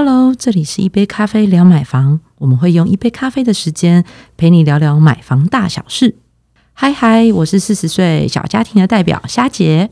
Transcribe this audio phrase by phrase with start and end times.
[0.00, 4.04] Hello，这里是一杯咖啡聊买房，我们会用一杯咖啡的时间
[4.36, 6.14] 陪你聊聊买房大小事。
[6.72, 9.90] 嗨嗨，我是四十岁小家庭的代表虾姐。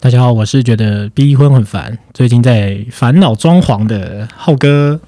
[0.00, 5.00] 大家好，我是觉得逼婚很烦，最近在烦恼装潢的浩哥。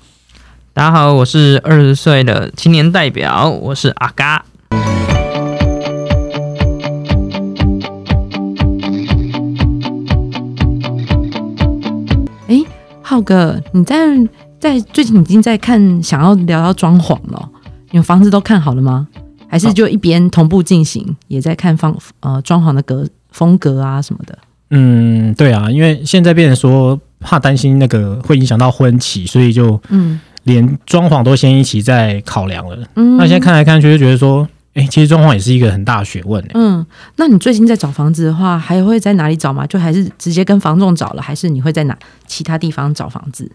[0.73, 4.47] 大家好，我是二十岁的青年代表，我是阿嘎。
[13.09, 13.97] 浩哥，你在
[14.59, 17.49] 在最近已经在看，想要聊到装潢了。
[17.93, 19.07] 你们房子都看好了吗？
[19.47, 24.37] 还是就一边同步进行，也在看方呃装潢的格风格啊什么的？
[24.71, 32.77] 嗯，对啊，因为现在变成说怕担心那个会影响到婚期，所以就嗯连装潢都先一起在考量了。
[32.97, 36.51] 嗯，那现在看来看去就觉得说，哎、其实装潢也是一个很大的学问、欸。
[36.55, 39.67] 嗯，那你最近在找房子的话，还会在哪里找吗？
[39.67, 43.51] 就还是直接跟房仲找了，还是你会在哪其他地方找房子？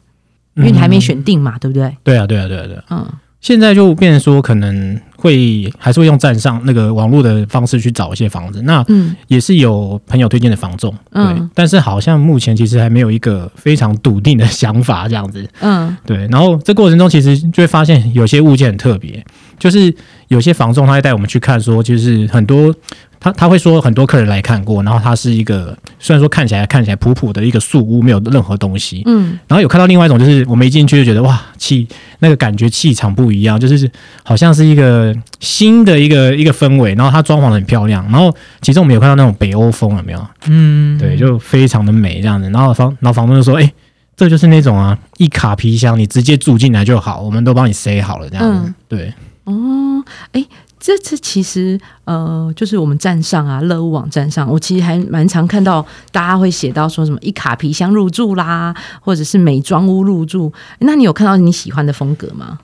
[0.55, 1.95] 因为你还没选定嘛，对不对？
[2.03, 2.83] 对啊，对啊，对啊，对啊。
[2.89, 3.07] 嗯
[3.41, 8.61] 现在就变成说，可能会还是会用站上那个网络的方式去找一些房子。
[8.61, 15.43] 那嗯也是有朋友推荐的房仲，对，嗯但是好像目前其实还没有一个非常笃定的 想法这样子。
[15.61, 19.25] 嗯对，然后这过程中其实就会发现有些物件很特别，
[19.61, 19.93] 就是
[20.29, 22.73] 有些房仲他会带我们去看，说就是很多
[23.19, 33.87] 他他会说很多客人来看过，然后它是一个虽然说看起来看起来普普的一个素屋，没有任何东西，嗯然后有看到另外一种，就是我们一进去就觉得哇气那个感觉气场不一样，就是
[34.23, 40.27] 好像是一个新的一个一个氛围，然后它装潢的很漂亮，然后其中我们有看到那种北欧风有没有？
[40.47, 42.49] 嗯，对，就非常的美这样子。
[42.49, 43.71] 然后房，然后房东就说：“哎、
[44.15, 48.61] 这就是那种啊，一卡皮箱，你直接住进来就好，我们都帮你塞好了这样子。
[48.65, 49.13] 嗯对，
[49.45, 50.03] 哦，
[50.33, 50.45] 哎，
[50.79, 60.51] 这次其实呃，就是我们站上啊，乐屋网站上，我其实还蛮常看到大家会写到说什么一卡皮箱入住啦，或者是美妆屋入住。
[60.79, 62.59] 那你有看到你喜欢的风格吗？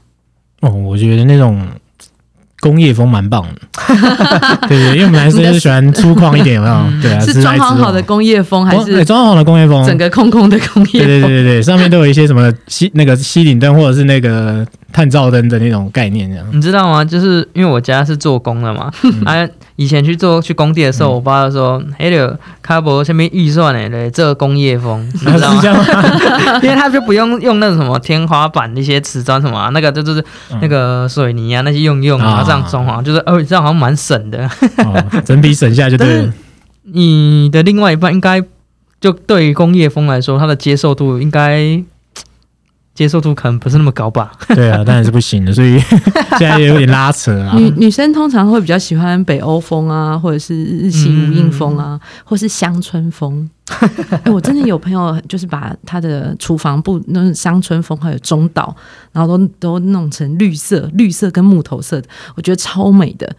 [0.61, 1.67] 哦，我觉得那种
[2.59, 3.61] 工业风蛮棒的。
[4.67, 7.01] 对对，因为我们男生就是喜欢粗犷一点，有没有？
[7.01, 9.85] 对啊，是装潢好的工业风，还是装潢好的工业风？
[9.85, 11.21] 整个空空的工业对对？
[11.21, 14.65] 对对对，上面都有一些什么吸那个吸顶灯或者是那个
[14.97, 16.43] 探照灯的那种概念，这样。
[16.51, 17.05] 你知道吗？
[17.05, 18.91] 就是因为我家是做工的嘛，
[19.25, 25.61] 啊，以前去做去工地的时候，嗯我爸就说：“嘿，个卡博下面预算呢，对，这工业风， 你知道吗？
[26.63, 34.49] 因为他就不用用那种什么天花板那些瓷砖什么、啊，那个就就是嗯那个水泥啊那些用用，然后这样装潢，就是哦，这样好像蛮省的。
[34.77, 36.33] 哦，整体省下就对了。
[36.91, 38.41] 你的另外一半应该
[38.99, 41.83] 就对于工业风来说，它的接受度应该
[42.97, 44.31] 接受度可能不是那么高吧？
[44.55, 45.77] 对啊，当然是不行的，所以
[46.39, 47.55] 现在也有点拉扯啊。
[47.55, 53.47] 女女生通常会比较喜欢北欧风啊，或者是日系无印风啊，或是乡村风。
[54.23, 58.75] 哎我真的有朋友就是把他的厨房布那种乡村风还有中岛，
[59.11, 63.31] 然后都都弄成绿色，绿色跟木头色的，我觉得超美的。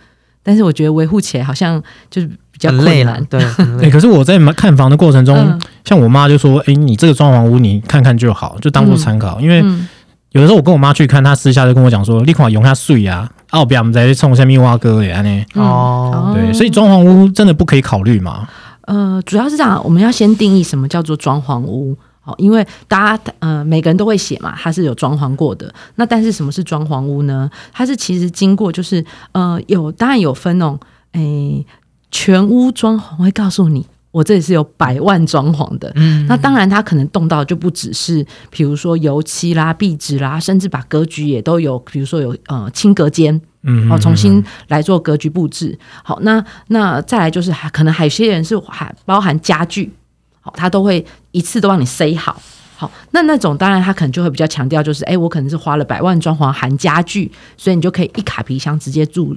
[0.42, 3.20] 但是我觉得维护起来好像就是比较很累困难，。
[3.20, 3.90] 了对，很哎、累。
[3.90, 9.40] 可是我在看房的过程中，嗯像我妈就说：“哎、你这个装潢屋你看看就好，就当做参考。
[9.40, 9.88] 因为嗯
[10.32, 15.44] 有的时候我跟我妈去看，她私下就跟我讲说：“你看用下水啊，啊，不要我们在冲下面挖哥的安呢。
[15.54, 18.46] 嗯哦对，所以装潢屋真的不可以考虑嘛。
[18.82, 21.96] 呃，主要是这样，我们要先定义什么叫做装潢屋。
[22.20, 25.72] 好，因为大家呃每个人都会写嘛，它是有装潢过的。
[25.94, 27.50] 那但是什么是装潢屋呢？
[27.72, 29.02] 它是其实经过就是
[29.32, 30.78] 呃有当然有分那种
[31.12, 31.64] 诶
[32.10, 35.92] 全屋装潢会告诉你，我这里是有百万装潢的。
[35.94, 45.78] 嗯那当然，它可能动到就不只是，比如说油漆啦、壁纸啦，甚至把格局也都有，比如说有呃轻隔间，嗯，哦，重新来做格局布置。
[46.02, 49.92] 好，那那再来就是还可能还有些人是还包含家具，
[50.40, 52.40] 好，他都会一次都帮你塞好。
[52.76, 59.34] 好，那那种当然他可能就会比较强调，就是哎，我可能是花了百万装潢含家具，所以你就可以一卡皮箱直接住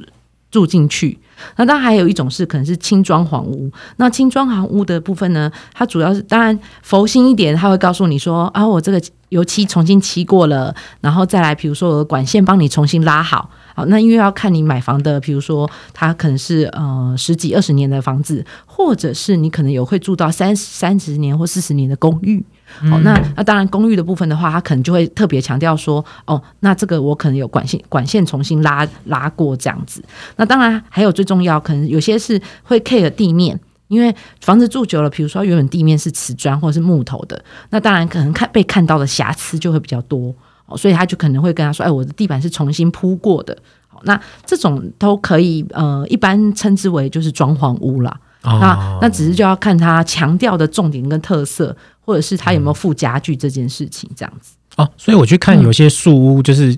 [0.51, 1.17] 住进去。
[1.55, 13.49] 那当然还有一种是可能是轻装潢屋，那轻装潢屋的部分呢，它主要是当然佛心一点，它会告诉你说啊，我这个油漆重新漆过了，然后再来比如说我的管线帮你重新拉好。
[13.73, 22.43] 好，那因为要看你买房的，比如说它可能是呃十几二十年的房子，或者是你可能有会住到三三十年或四十年的公寓。
[22.89, 30.03] 好，那那当然公寓的部分的话，它可能就会特别强调说，哦，那这个我可能有管线管线重新拉拉过这样子。
[30.37, 33.59] 那当然还有最重要，可能有些是会 care 地面。
[33.87, 40.33] 因为房子住久了，比如说原本地面是瓷砖或者是木头的，那当然可能看被看到的瑕疵就会比较多
[40.65, 43.57] 哦，所以他就可能会跟他说：“哎，我的地板是重新铺过的。”
[43.91, 48.17] 好，那这种都可以呃，一般称之为就是装潢屋啦。
[48.43, 54.53] 哦那那只是就要看他强调的重点跟特色，或者是他有没有附家具这件事情，这样子。
[54.75, 56.75] 哦，所以我去看有些树屋就是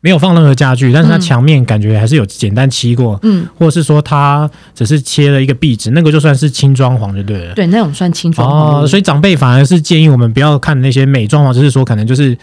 [0.00, 7.54] 没有放任何家具，但是它嗯墙面感觉还是有简单漆过，嗯，或者是说它只是切了一个壁纸，那个就算是轻装潢就对了。
[7.54, 12.36] 对，那种算轻装潢哦，所以长辈反而是建议我们不要看那些美装潢，就是说可能就是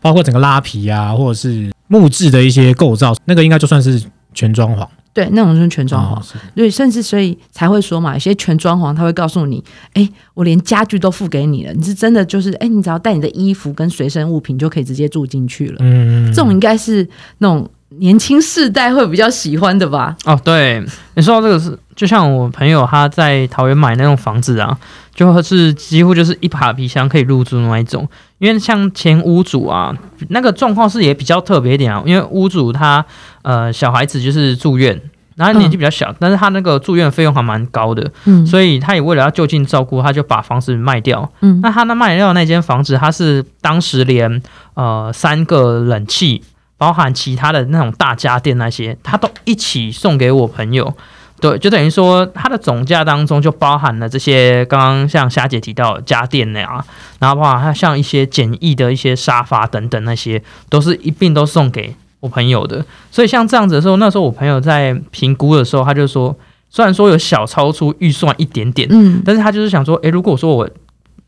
[0.00, 4.02] 包括整个拉皮啊，或者是木质的一些构造，那个应该就算是
[4.32, 4.86] 全装潢。
[5.14, 6.40] 对那种就是全装潢哦。
[6.54, 9.62] 对，甚至所以才会说嘛，有些全装潢他会告诉你，
[9.94, 15.76] 哎，我连家具都付给你了，你是真的就是，哎，你只要带你的衣服跟随身物品就可以直接住进去了。
[15.80, 17.06] 嗯，这种应该是
[17.38, 17.68] 那种
[17.98, 20.16] 年轻世代会比较喜欢的吧？
[20.24, 20.82] 哦，对，
[21.14, 24.78] 你说到这个是，就像我朋友他在桃园买那种房子啊，
[25.14, 28.08] 就是几乎就是一把皮箱可以入住那一种。
[28.42, 29.96] 因为像前屋主啊，
[30.30, 33.04] 那个状况是也比较特别一点啊，因为屋主他
[33.42, 35.00] 呃小孩子就是住院。
[35.34, 41.32] 然后年纪比较小，但是他那个住院费用还蛮高的，嗯所以他也为了要就近照顾，他就把房子卖掉。
[41.40, 44.42] 嗯那他那卖掉那间房子，他是当时连
[44.74, 46.42] 呃三个冷气，
[46.76, 50.94] 包含其他的那种大家电那些，他都一起送给我朋友。
[51.42, 56.82] 对，就等于说它的总价当中就包含了这些刚刚像霞姐提到的家电那啊，
[57.18, 60.40] 然后包含它像一些简易的一些沙发等等那些，
[60.70, 62.84] 都是一并都送给我朋友的。
[63.10, 66.34] 所以像这样子的时候，那时候我朋友在评估的时候，他就说，
[66.70, 70.70] 虽然说有小超出预算一点点，嗯但是他就是想说，诶，如果说我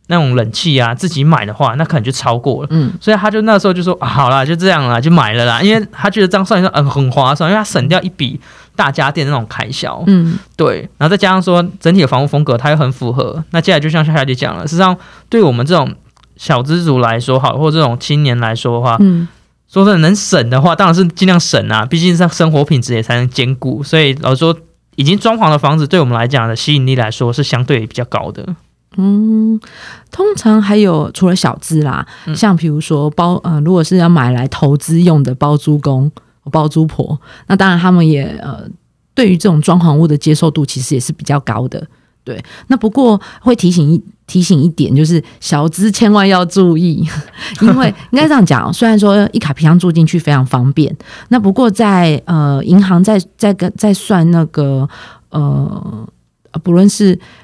[0.06, 2.68] 那种冷气啊自己买的话，那可能就超过了。
[2.70, 8.38] 嗯所以他就那时候就说、啊、好啦，就这样啦，就买了啦，因为他觉得这样算一算，嗯，很划算，因为他省掉一笔
[8.76, 10.02] 大家电那种开销。
[10.06, 13.42] 嗯对，然后再加上说整体的房屋风格，它又很符合。
[13.50, 14.96] 那接下来就像夏夏姐讲了，实际上
[15.28, 15.94] 对我们这种
[16.36, 19.26] 小资族来说，好，或这种青年来说的话，嗯
[19.66, 23.82] 说真的能省的话，当然是尽量省啊，毕竟上生活品质也才能兼顾。
[23.82, 24.56] 所以老实说，
[24.94, 28.46] 已经装潢的房子对我们来讲的吸引力来说是相对比较高的。
[28.96, 29.58] 嗯，
[30.10, 36.10] 通常还有除了小资啦，嗯像比如说包呃，如果是要买来投资用的包租公、
[36.50, 38.68] 包租婆，那当然他们也呃，
[39.14, 41.86] 对于这种装潢物的接受度其实也是比较高的。
[42.22, 47.06] 对，那不过会提醒一提醒一点，就是小资千万要注意，
[47.60, 50.96] 因为 应该这样讲，虽然说一卡皮箱住进去非常方便，
[51.28, 54.88] 那不过在呃银行在在跟在算那个
[55.28, 56.08] 呃，
[56.62, 57.12] 不论是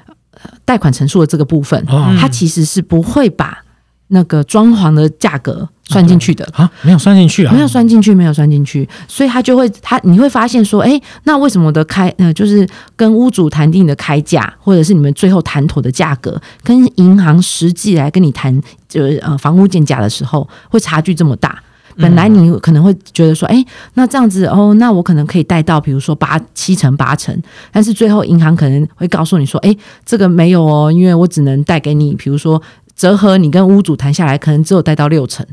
[0.65, 3.63] 贷款陈述的这个部分，哦嗯它其实是不会把
[4.07, 6.47] 那个装潢的价格算进去的。
[6.53, 21.61] 啊，没有算进去啊，没有算进去，没有算进去，所以他就会他你会发现说，哎，那为什么我的开呃就是跟屋主谈定的开价，或者是你们最后谈妥的价格，跟银行实际来跟你谈就是呃房屋建价的时候，会差距这么大？
[22.01, 23.63] 本来你可能会觉得说，哎，
[23.93, 27.39] 那这样子哦，那我可能可以贷到，比如说八七成八成，
[27.71, 29.75] 但是最后银行可能会告诉你说，哎，
[30.05, 32.61] 这个没有哦，因为我只能贷给你，比如说
[32.95, 35.45] 折合你跟屋主谈下来，可能只有贷到六成。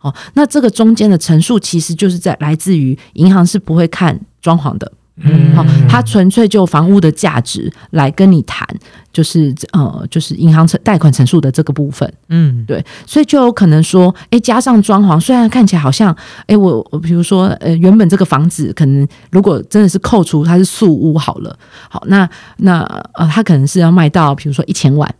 [0.00, 8.66] 哦，那这个中间的陈述其实就是在来自于银行是不会看装潢的，嗯好、他纯粹就房屋的价值来跟你谈，
[9.10, 12.12] 就是呃，就是银行陈贷款陈述的这个部分。
[12.28, 16.14] 嗯，对，所以就有可能说，哎，加上装潢，虽然看起来好像，
[16.46, 21.58] 哎，我我比如说，呃，原本这个房子可能如果真的是扣除它是素屋好了，
[21.88, 22.28] 好，那
[22.58, 22.80] 那
[23.14, 25.12] 呃，它可能是要卖到比如说一千万。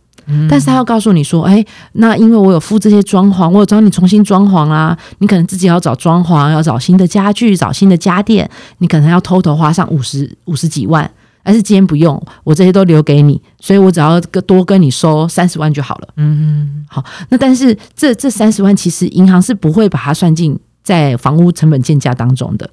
[0.49, 1.63] 但是他要告诉你说，哎，
[1.93, 11.09] 那因为我有付这些装潢，我有找你重新装潢啊，你可能自己要找装潢，要找新的家具，找新的家电，你可能要偷偷花上五十五十几万。
[11.43, 16.09] 但是今天不用，我这些都留给你，所以我只要多跟你收三十万就好了。
[16.17, 22.69] 嗯，好，那但是这这三十万其实银行是不会把它算进在房屋成本建价当中的，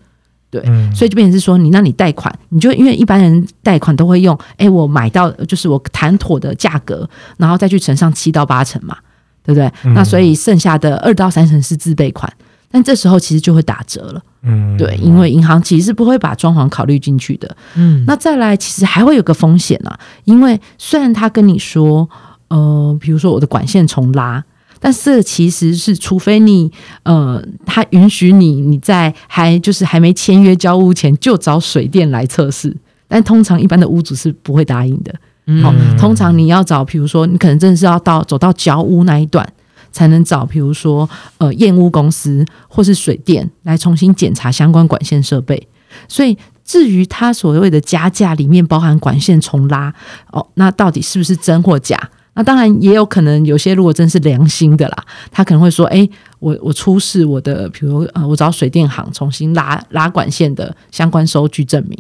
[0.55, 8.97] 对，嗯所以就变成是说，你那你贷款，你就因为一般人贷款都会用，哎，我买到就是我谈妥的价格，然后再去乘上七到八成嘛，
[9.43, 9.67] 对不对？
[9.85, 12.33] 嗯那所以剩下的二到三成是自备款，
[12.71, 17.57] 但这时候其实就会打折了，嗯对，因为银行其实是不会把装潢考虑进去的。
[17.75, 22.09] 嗯，那再来，其实还会有个风险啊，因为虽然他跟你说，
[22.49, 24.45] 呃，比如说我的管线重拉，
[24.85, 26.71] 但是这其实是除非你
[27.05, 32.77] 呃，他允许你你在还就是还没签约交屋前就找水电来测试，
[33.09, 35.15] 但通常一般的屋主是不会答应的。
[35.63, 39.51] 好、嗯通常你要找，比如说你可能真的是要到走到交屋那一段。
[39.91, 45.69] 才能找，比如说，呃，验屋公司或是水电来重新检查相关管线设备。
[46.09, 49.95] 所以，至于他所谓的加价里面包含管线重拉，
[50.33, 51.97] 哦，那到底是不是真或假？
[52.35, 56.09] 那当然也有可能，有些如果真是良心的啦，他可能会说：“哎，
[56.41, 61.99] 我我出示我的，比如呃，我找水电行重新拉拉管线的相关收据证明。”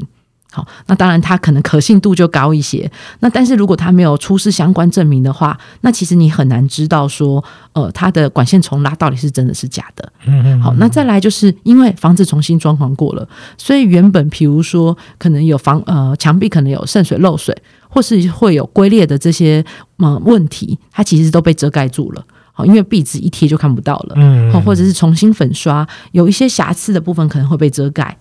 [0.54, 2.88] 好，那当然它可能可信度就高一些。
[3.18, 7.42] 那但是如果它没有出示相关证明的话，那其实你很难知道说，
[7.72, 10.12] 呃，它的管线重拉到底是真的是假的。
[10.26, 17.52] 嗯嗯，好，那再来就是因为房子重新装潢过了，所以原本比如说可能有房呃墙壁可能有渗水漏水，
[17.88, 19.64] 或是会有龟裂的这些
[19.96, 22.24] 呃问题，它其实都被遮盖住了。
[22.52, 24.14] 好，因为壁纸一贴就看不到了。
[24.14, 28.16] 嗯好，或者是重新粉刷，有一些瑕疵的部分可能会被遮盖。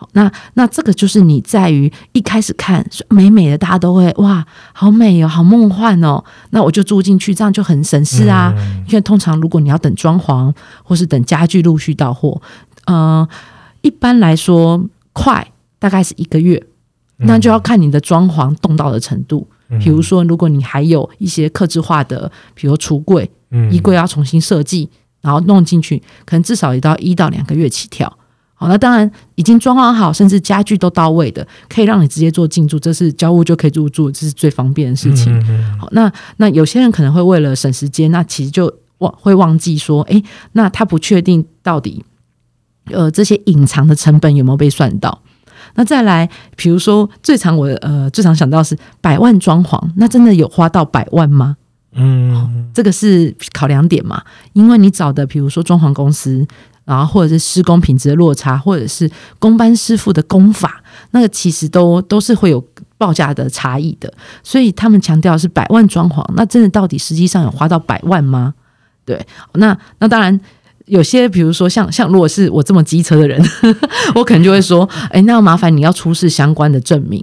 [0.00, 8.54] 好，那那这个就是你在于一开始看美美的，大家都会哇，好美哦，好梦幻哦，那我就住进去，这样就很省事啊。
[8.86, 12.40] 因为通常如果你要等装潢，或是等家具陆续到货，
[12.84, 13.28] 呃，
[13.80, 14.80] 一般来说
[15.12, 15.44] 快
[15.80, 16.64] 大概是一个月，
[17.16, 19.48] 那就要看你的装潢动到的程度。
[19.80, 24.88] 比如说，如果你还有一些克制化的，比如橱柜、嗯衣柜要重新设计，
[25.20, 28.17] 然后弄进去，可能至少也到一到两个月起跳。
[28.60, 35.32] 好，那当然已经装潢好，甚至家具都到位的，可以让你直接做进驻，这是交屋就可以入住，这是最方便的事情。
[35.48, 40.20] 嗯好，那那有些人可能会为了省时间，那其实就忘会忘记说，诶，
[40.52, 42.04] 那他不确定到底，
[42.86, 45.22] 呃，这些隐藏的成本有没有被算到？
[45.74, 51.56] 那再来，比如说最常我呃最常想到是百万装潢，那真的有花到百万吗？
[51.94, 54.22] 嗯这个是考量点嘛？
[54.52, 56.46] 因为你找的，比如说装潢公司，
[56.88, 62.64] 然后或者是施工品质的落差，或者是工班师傅的工法，那个其实都都是会有
[62.96, 64.12] 报价的差异的。
[64.42, 68.54] 所以他们强调是百万装潢，那真的到底实际上有花到百万吗？
[69.04, 70.40] 对，那那当然。
[70.86, 73.38] 有些，比如说像像，如果是我这么机车的人，
[74.16, 77.22] 我可能就会说，哎，那麻烦你要出示相关的证明，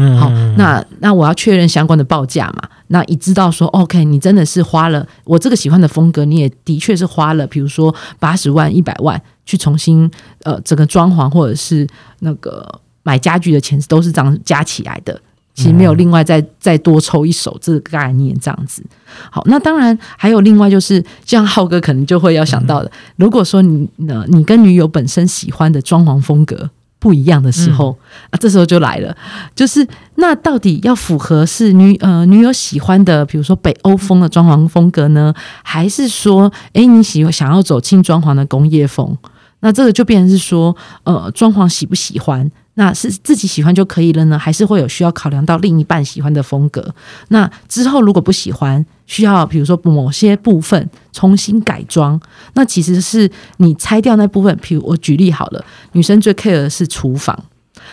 [0.00, 2.68] 嗯，好，那那我要确认相关的报价嘛？
[2.86, 10.08] 那你知道说，OK，你真的是花了我这个喜欢的风格，你也的确是花了，比如说八十万、一百万去重新
[10.44, 11.84] 呃整个装潢，或者是
[12.20, 15.20] 那个买家具的钱都是这样加起来的。
[15.54, 18.80] 其实没有另外再再多抽一手这个概念这样子。
[19.28, 27.96] 好，那当然还有另外就是，像浩哥可能就会要想到的，如果说你呢，你跟女友本身喜欢的装潢风格不一样的时候、
[28.30, 29.16] 啊，这时候就来了，
[29.54, 29.86] 就是
[30.16, 39.16] 那到底要符合是女呃女友喜欢的，比如说北欧风的装潢风格呢，还是说，诶你喜欢想要走轻装潢的工业风？
[39.60, 42.50] 那这个就变成是说，呃，装潢喜不喜欢？
[42.74, 46.94] 那是自己喜欢就可以了呢，还是会有需要考量到另一半喜欢的风格？
[47.28, 52.20] 那之后如果不喜欢，需要比如说某些部分重新改装，
[52.54, 54.56] 那其实是你拆掉那部分。
[54.62, 57.36] 譬如我举例好了，女生最 care 的是厨房。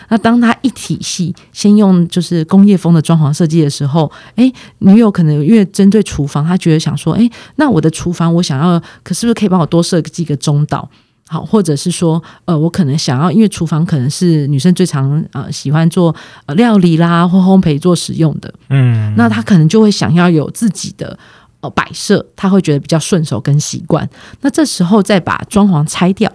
[0.08, 10.88] 那当她一体系先用就是工业风的装潢设计的时候，诶，女友可能因为针对厨房，她觉得想说，诶，那我的厨房我想要，可是不是可以帮我多设计一个中岛？
[11.28, 16.14] 好，或者是说，呃，我可能想要，因为厨房可能是女生最常呃喜欢做
[16.46, 21.18] 呃料理啦或烘焙做使用的，嗯，那她可能就会想要有自己的
[21.60, 24.08] 呃摆设，她会觉得比较顺手跟习惯。
[24.40, 26.30] 那这时候再把装潢拆掉，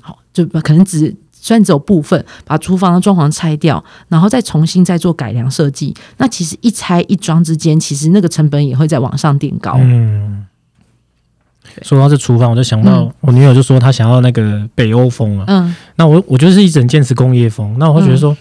[0.00, 9.74] 好，就可能只虽然只有部分把厨房的装潢拆掉，然后再重新再做改良设计，那其实一拆一装之间，其实那个成本也会在往上垫高。
[9.78, 10.46] 嗯，
[11.82, 15.74] 说到这厨房，我就想到我女友就说她想要那个北欧风啊，嗯。
[15.96, 18.36] 那我我就是一直很坚持工业风，那我会觉得说。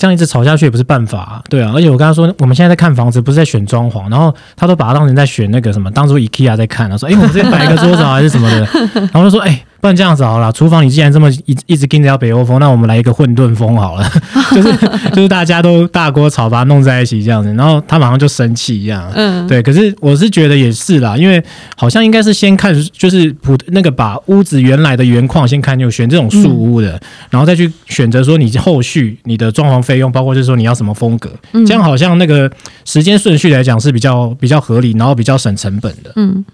[0.00, 8.66] 这样一直吵下去也不是办法、啊，对啊，而且我跟他说，我们现在在看房子，不是在选装潢，然后他都把它当成在选那个什么，当初 IKEA 在看，他说，哎、我们这边摆一个桌子啊，还是什么的，
[9.12, 14.10] 然后说，哎、不然这样子好了，厨房你既然这么一一直跟着要北欧风，那我们来一个混沌风好了，
[14.56, 14.72] 就是
[15.12, 21.42] 就是大家都大锅炒把它弄在一起这样子，然后他马上就生气一样，嗯，对，可是我是觉得也是啦，因为
[21.76, 31.66] 好像应该是先看，就是普那个把屋子原来的原况先看，就选这种树屋的，然后再去选择说你后续你的装潢费用，包括就是说你要什么风格，嗯。
[31.66, 32.48] 这样好像那个
[32.84, 36.12] 时间顺序来讲是比较比较合理，然后比较省成本的。
[36.14, 36.44] 嗯，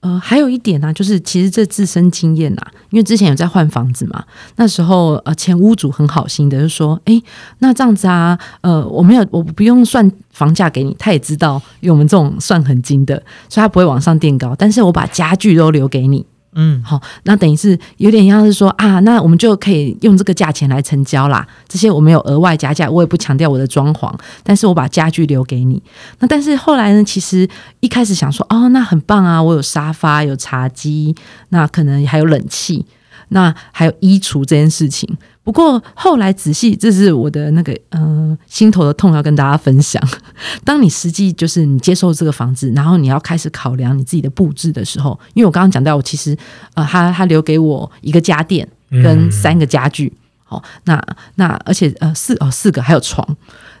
[0.00, 4.24] 呃，还有一点呢、就是其实这自身经验呐、因为之前有在换房子嘛，
[4.56, 7.22] 那时候呃前屋主很好心的就说，诶，
[7.58, 13.16] 那这样子啊，呃，我没有，我不用算房价给你，他也知道，因为我们这种算很精的，
[13.48, 16.24] 所以他不会往上垫高，但是我把家具都留给你，
[16.54, 21.46] 嗯，好，那等于是有点像是说啊，那我们就可以用这个价钱来成交啦。
[21.68, 24.12] 这些我没有额外加价，我也不强调我的装潢，
[24.42, 25.80] 但是我把家具留给你。
[26.18, 27.48] 那但是后来呢，其实
[27.80, 31.14] 一开始想说，哦，那很棒啊，我有沙发，有茶几，
[31.50, 32.84] 那可能还有冷气，
[33.28, 35.08] 那还有衣橱这件事情。
[35.48, 39.98] 不过后来仔细，这是我的那个嗯、呃心头的痛，要跟大家分享。
[40.62, 46.36] 当你实际就是你接受这个房子，然后你要开始考量你自己的布置的时候，因为我刚刚讲到，我其实
[46.74, 48.68] 呃，他他留给我一个家电
[49.02, 50.12] 跟三个家具。
[50.44, 51.02] 好，那
[51.36, 53.26] 那而且呃四哦四个还有床。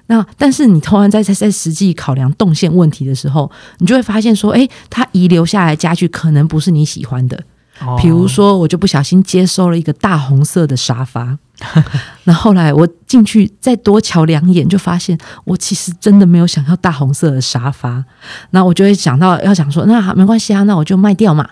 [0.06, 7.44] 那但是你突然在在在实际考量动线问题的时候，你就会发现说，诶，他遗留下来家具可能不是你喜欢的。
[8.00, 11.38] 比如说，我就不小心接收了一个大红色的沙发，
[12.24, 18.04] 那后来我进去再多瞧两眼，就发现我其实真的没有想要大红色的沙发。
[18.50, 21.48] 那我就会想到要想说，那没关系啊，那我就卖掉嘛。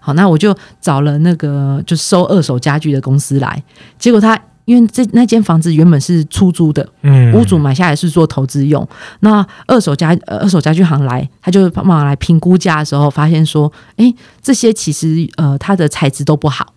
[0.00, 3.62] 好，那我就找了那个就收二手家具的公司来，
[3.98, 4.38] 结果他。
[4.64, 8.88] 因为这那间房子原本是出租的，嗯，屋主买下来是做投资用。
[9.18, 16.74] 那二手家呃二手家具行来，他就帮忙来评估价的时候，发现说，哎，这些其实呃它的材质都不好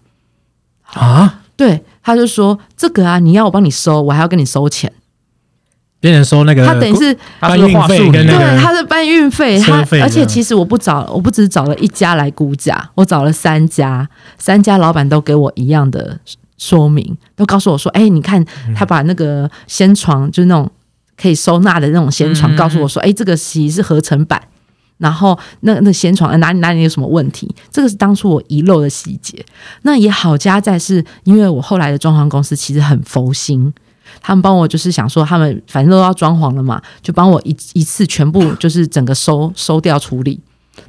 [0.94, 1.42] 啊。
[1.56, 4.94] 对，他就说这个啊，你要我帮你收，我还要跟你收钱，
[6.00, 14.08] 别人收那个，他等于是搬运费跟那个，对，他是搬运费，他而且其实我不找，我不只找了一家来估价，我找了三家，
[14.38, 16.20] 三家老板都给我一样的。
[16.58, 18.44] 说明都告诉我说：“哎，你看
[18.74, 20.72] 他把那个仙床，就是那种
[21.22, 24.42] 可以收纳的那种仙床，告诉我说：哎，这个其实是合成版。
[24.98, 27.54] 然后那那掀床哪里哪里有什么问题？
[27.70, 29.46] 这个是当初我遗漏的细节。
[29.82, 33.74] 那也好加在是因为我后来的装潢公司其实很佛心，
[34.22, 40.40] 他们帮我就是想说，他们反正都要装潢了嘛，就帮我一一次全部 就是整个收收掉处理。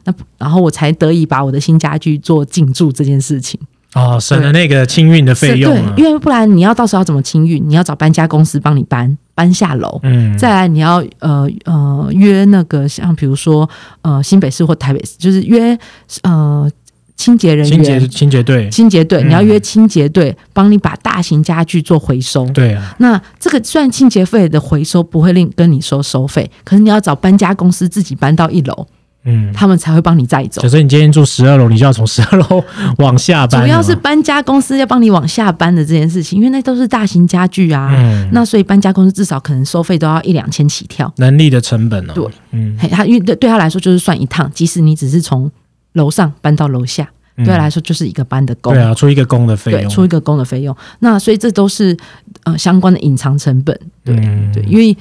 [0.05, 3.59] 那然后我才得以把我的新家具做进驻这件事情。”
[3.97, 5.73] 哦，省了那个清运的费用。
[5.73, 7.67] 对，因为不然你要到时候要怎么清运？
[7.67, 9.99] 你要找搬家公司帮你搬搬下楼。
[10.03, 13.69] 嗯，再来你要呃呃约那个像比如说
[14.03, 15.77] 呃新北市或台北市，就是约
[16.23, 16.71] 呃
[17.17, 22.47] 清洁人员、清洁清洁队、清洁队，你要约清洁队帮你把大型家具做回收。
[22.51, 28.87] 对啊，那这个虽然清洁费的回收不会另跟你收收费，可是你要找搬家公司自己搬到一楼。
[29.27, 30.63] 嗯，他们才会帮你载走。
[30.63, 32.65] 就是你今天住十二楼，你就要从十二楼
[32.99, 33.61] 往下搬。
[33.61, 37.91] 主要是搬家公司要帮你往下搬的这件事情，因为那都是大型家具啊。
[37.93, 41.13] 嗯，那所以搬家公司至少可能收费都要一两千起跳。
[41.17, 42.13] 能力的成本哦。
[42.15, 45.51] 对，嗯，他因为对对他来说就是算一趟，即使你只是从
[45.95, 48.73] 楼上搬到楼下，对他来说就是一个搬的工。
[48.73, 50.77] 对啊，出一个工的费用，出一个工的费用。
[51.01, 51.97] 那所以这都是
[52.45, 53.77] 呃相关的隐藏成本。
[54.05, 54.15] 对
[54.55, 54.97] 对，因为。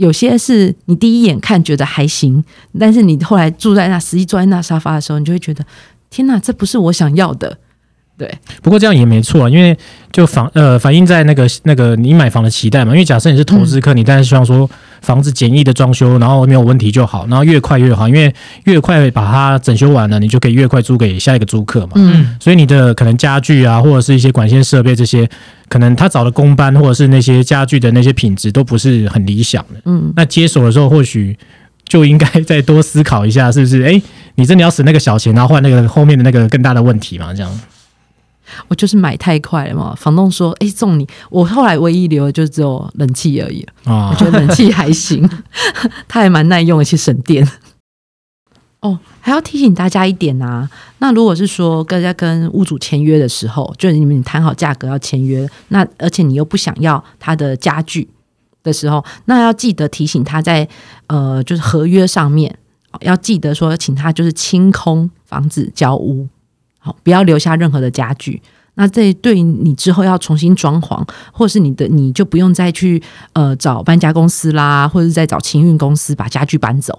[0.00, 2.42] 有些是你第一眼看觉得还行，
[2.78, 5.62] 但是你后来住在那，实际坐在那沙发的时候，你就会觉得，
[6.08, 7.58] 天哪，这不是我想要的。
[8.16, 8.30] 对，
[8.62, 9.76] 不过这样也没错，因为
[10.10, 12.92] 就反呃反映在那个那个你买房的期待嘛。
[12.92, 14.68] 因为假设你是投资客，你当然希望说
[15.02, 18.34] 房子简易的装修，然后没有问题就好，然后越快越好，因为
[18.64, 21.92] 越快把它整修完了，你就可以越快租给下一个租客嘛。
[21.96, 25.26] 嗯，所以你的可能家具啊，或者是一些管线设备这些，
[25.70, 29.80] 可能他找的工班或者是那些家具的那些品质都不是很理想的。
[29.86, 31.34] 嗯，那接手的时候或许
[31.84, 33.80] 就应该再多思考一下，是不是？
[33.82, 34.02] 哎，
[34.34, 37.32] 你真的要省那个小钱，然后换那个后面的那个更大的问题嘛？
[37.32, 37.60] 这样。
[38.66, 43.64] 我就是买太快了嘛，房东说：“哎，送你。”我后来唯一留的就只有冷气而已。
[43.84, 45.22] 啊，我觉得冷气还行，
[46.08, 47.48] 它还蛮耐用，而且省电。
[48.80, 58.08] 哦，还要提醒大家一点啊，那如果是说大家跟屋主签约的时候，就是你们谈好价格要签约，那而且你又不想要他的家具
[58.62, 60.66] 的时候，那要记得提醒他在
[61.08, 62.58] 呃，就是合约上面
[63.00, 66.26] 要记得说，请他就是清空房子交屋。
[66.78, 68.40] 好，不要留下任何的家具。
[68.76, 73.02] 那这对你之后要重新装潢，或是你的，你就不用再去
[73.34, 76.98] 呃找搬家公司啦，或者是再找清运公司把家具搬走。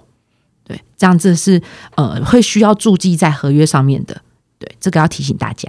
[0.72, 1.60] 对，这样子是
[1.96, 4.22] 呃会需要注记在合约上面的。
[4.58, 5.68] 对，这个要提醒大家。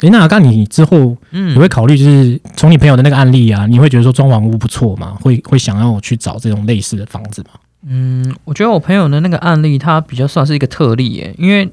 [0.00, 5.16] 诶，那刚你之后，嗯，你会考虑就是从你朋友的那个案例啊，你会觉得说装潢屋不错吗？
[5.20, 7.50] 会会想要去找这种类似的房子吗？
[7.86, 11.70] 嗯，我觉得我朋友的那个案例，它比较算是一个特例耶，因为。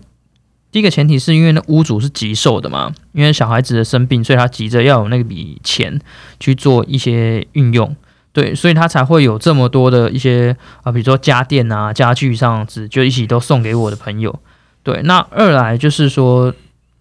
[0.74, 6.00] 第一个前提是因为那屋主是急售的嘛，因为小孩子的生病，所以他急着要有那笔钱
[6.40, 7.94] 去做一些运用，
[8.34, 14.34] 对，所以他才会有这么多的一些啊，比如说家电啊、家具这样子，就一起都送给我的朋友。
[14.84, 16.54] 对，那二来就是说，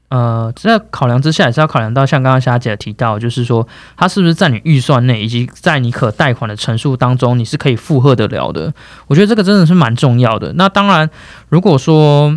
[0.09, 3.67] 呃，在考量之下也是要考量到，像刚刚霞姐提到，就是说
[3.97, 8.75] 他是不是在你预算内，以及在你可贷款的陈述当中，你是可以负荷得了的。
[9.07, 10.53] 我觉得这个真的是蛮重要的。
[10.55, 11.09] 那当然，
[11.49, 12.37] 如果说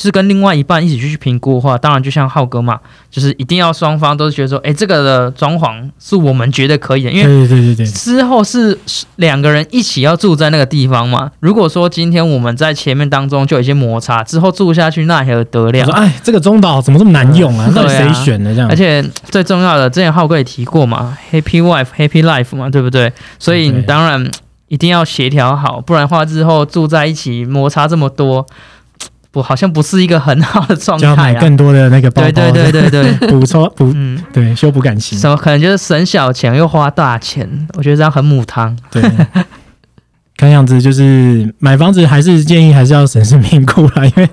[0.00, 2.78] 是跟另外一半一起去去评估的话，当然就像浩哥嘛，
[3.10, 8.78] 就是一定要双方都是觉得说，哎，这个的装潢是我们觉得可以的，因为对对对对，之后是
[9.16, 11.32] 两个人一起要住在那个地方嘛。
[11.40, 15.84] 如果说今天我们在前面当中就有一些摩擦，之后住下去那还得了？
[15.84, 17.68] 说哎，这个中岛怎么这么难用啊？
[17.74, 18.70] 到底谁选的这样？
[18.70, 23.12] 而且最重要的，之前浩哥也提过嘛，Happy Wife Happy Life 嘛，对不对？
[23.40, 24.30] 所以你当然
[24.68, 28.46] 一定要协调好，不然的话之后住在一起摩擦这么多。
[29.30, 31.34] 不好像不是一个很好的状就要态啊。
[31.34, 38.76] 买更多的那个包包，对对对对对， 补充补嗯，对修补感情，什么可能就是省小钱又花大钱，我觉得这样很母汤。
[38.90, 39.02] 对。
[40.36, 44.28] 看样子就是买房子还是建议还是要审慎评估啦，因为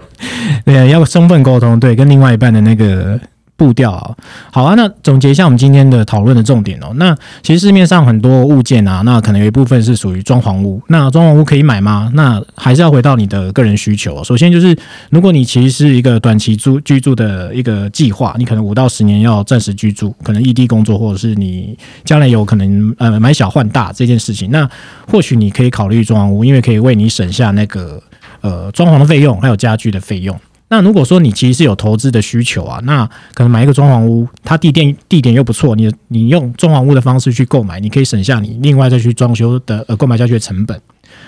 [0.63, 3.19] 对要充分沟通，对，跟另外一半的那个
[3.57, 4.15] 步调啊。
[4.51, 6.91] 好啊，那总结一下我们今天的讨论的重点哦。
[6.95, 10.81] 那其实市面上很多物件啊，那可能有一部分是属于装潢屋。
[10.87, 12.11] 那装潢屋可以买吗？
[12.13, 14.23] 那还是要回到你的个人需求。
[14.23, 14.77] 首先就是，
[15.09, 24.69] 如果你其实是一个短期住居住的一个计划，你可能五到十年要暂时居住，可能异地工作，或者是你将来有可能呃买小换大这件事情，那
[25.07, 28.01] 或许你可以考虑装潢屋，因为可以为你省下那个
[28.41, 30.39] 呃装潢的费用，还有家具的费用。
[30.67, 40.81] 那如果说你其实是有投资的需求啊，那可能买一个装潢屋，它地点地点又不错，你你用装潢屋的方式去购买，你可以省下你另外再去装修的呃购买家具的成本。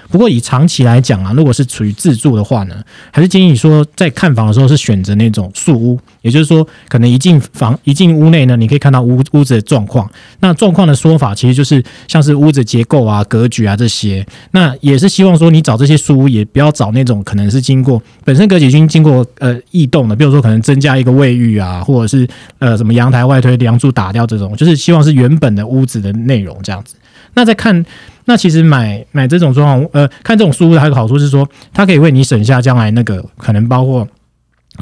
[0.10, 2.76] 不过以长期来讲啊，如果是处于自住的话呢，
[3.12, 10.10] 还是建议你说在看房的时候是选择那种素屋，也就是说，可能一进房一进屋内呢，你可以看到屋屋子的状况。
[10.40, 14.26] 那状况的说法其实就是像是屋子结构啊、格局啊这些。
[14.52, 22.28] 那也是希望说你找这些书屋，也不要找那种可能是经过本身格局已经经过呃异动的，比如说可能增加一个卫浴啊，或者是
[22.60, 26.96] 呃什么阳台外推梁柱打掉这种，就是希望是原本的屋子的内容这样子。
[27.34, 27.86] 那再看，
[28.30, 34.06] 那其实买买这种装潢，呃，看这种书屋还有好处是说，它可以为你省下将来那个可能包括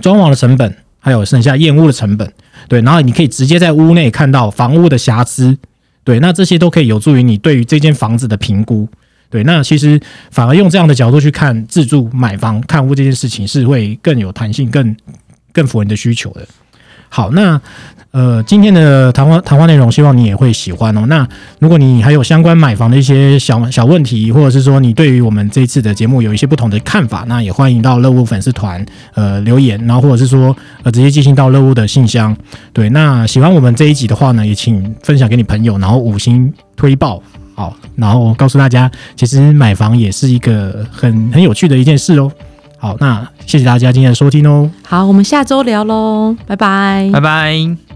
[0.01, 2.34] 装潢的成本，还有省下验屋的成本，
[2.67, 5.55] 对，然后你可以直接在屋内看到房屋的瑕疵，
[6.03, 8.89] 对，那这些都可以有助于你对于这间房子的评估。
[9.29, 9.99] 对，那其实
[10.31, 14.95] 反而用这样的角度去看自住买房看屋这件事情，是会更有弹性、更
[15.51, 16.47] 更符合你的需求的。
[17.15, 17.62] 好，那
[18.12, 21.06] 呃，今天的谈话谈话内容，希望你也会喜欢哦。
[21.08, 21.25] 那
[21.60, 32.36] 如果你还有相关买房的一些小小问题，或者是说你对于我们这一次的节目有一些不同的看法，那也欢迎到乐屋粉丝团呃留言，然后或者是说呃直接寄信到乐屋的信箱。
[32.73, 37.23] 对，那喜欢我们这一集的话呢，也请分享给你朋友，然后五星推爆。
[37.56, 42.30] 好，然后告诉大家，其实买房也是一个很很有趣的一件事哦。
[42.86, 44.69] 好，那谢谢大家今天的收听哦。
[44.88, 47.86] 好，我们下周聊喽，拜拜拜拜。